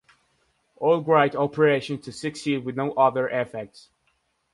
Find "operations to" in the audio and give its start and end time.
1.35-2.11